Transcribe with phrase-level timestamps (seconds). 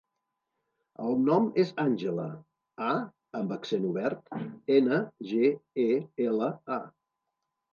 [1.09, 2.25] El nom és Àngela:
[2.85, 2.95] a
[3.41, 4.35] amb accent obert,
[4.79, 4.99] ena,
[5.33, 5.89] ge, e,
[6.31, 6.83] ela, a.